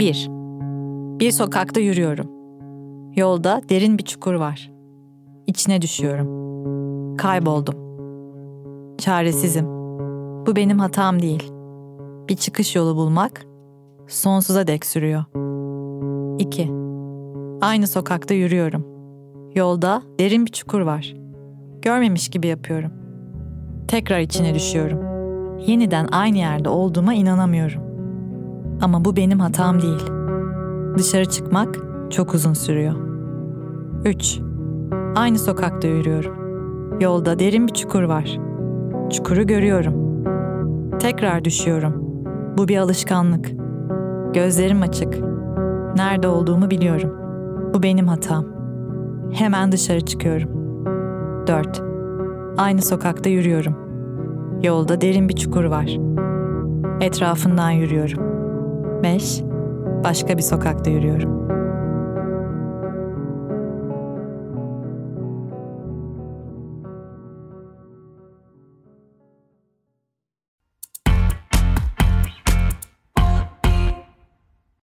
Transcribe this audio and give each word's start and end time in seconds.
1. 0.00 0.28
Bir 1.20 1.32
sokakta 1.32 1.80
yürüyorum. 1.80 2.26
Yolda 3.16 3.62
derin 3.68 3.98
bir 3.98 4.04
çukur 4.04 4.34
var. 4.34 4.72
İçine 5.46 5.82
düşüyorum. 5.82 6.26
Kayboldum. 7.16 7.74
Çaresizim. 8.98 9.66
Bu 10.46 10.56
benim 10.56 10.78
hatam 10.78 11.22
değil. 11.22 11.52
Bir 12.28 12.36
çıkış 12.36 12.76
yolu 12.76 12.96
bulmak 12.96 13.46
sonsuza 14.08 14.66
dek 14.66 14.86
sürüyor. 14.86 15.24
2. 16.38 16.72
Aynı 17.60 17.86
sokakta 17.86 18.34
yürüyorum. 18.34 18.86
Yolda 19.54 20.02
derin 20.18 20.46
bir 20.46 20.52
çukur 20.52 20.80
var. 20.80 21.14
Görmemiş 21.82 22.28
gibi 22.28 22.46
yapıyorum. 22.46 22.92
Tekrar 23.88 24.20
içine 24.20 24.54
düşüyorum. 24.54 25.00
Yeniden 25.66 26.08
aynı 26.12 26.38
yerde 26.38 26.68
olduğuma 26.68 27.14
inanamıyorum. 27.14 27.89
Ama 28.80 29.04
bu 29.04 29.16
benim 29.16 29.40
hatam 29.40 29.82
değil. 29.82 30.06
Dışarı 30.98 31.24
çıkmak 31.24 31.78
çok 32.10 32.34
uzun 32.34 32.52
sürüyor. 32.52 32.94
3. 34.04 34.40
Aynı 35.16 35.38
sokakta 35.38 35.88
yürüyorum. 35.88 36.34
Yolda 37.00 37.38
derin 37.38 37.66
bir 37.66 37.72
çukur 37.72 38.02
var. 38.02 38.38
Çukuru 39.10 39.46
görüyorum. 39.46 39.94
Tekrar 40.98 41.44
düşüyorum. 41.44 41.94
Bu 42.58 42.68
bir 42.68 42.76
alışkanlık. 42.78 43.50
Gözlerim 44.34 44.82
açık. 44.82 45.18
Nerede 45.96 46.28
olduğumu 46.28 46.70
biliyorum. 46.70 47.10
Bu 47.74 47.82
benim 47.82 48.08
hatam. 48.08 48.44
Hemen 49.32 49.72
dışarı 49.72 50.00
çıkıyorum. 50.00 50.50
4. 51.46 51.82
Aynı 52.58 52.82
sokakta 52.82 53.30
yürüyorum. 53.30 53.74
Yolda 54.62 55.00
derin 55.00 55.28
bir 55.28 55.36
çukur 55.36 55.64
var. 55.64 55.98
Etrafından 57.00 57.70
yürüyorum. 57.70 58.29
5. 59.02 59.42
Başka 60.04 60.36
bir 60.36 60.42
sokakta 60.42 60.90
yürüyorum. 60.90 61.59